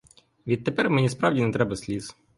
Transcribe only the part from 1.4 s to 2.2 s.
не треба сліз.